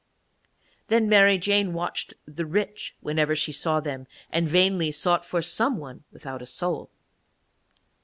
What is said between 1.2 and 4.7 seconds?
Jane watched the rich whenever she saw them, and